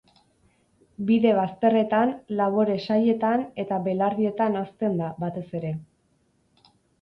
Bide 1.09 1.33
bazterretan, 1.39 2.13
labore-sailetan 2.39 3.45
eta 3.65 3.79
belardietan 3.89 4.59
hazten 4.63 4.99
da, 5.03 5.11
batez 5.27 5.47
ere. 5.61 5.71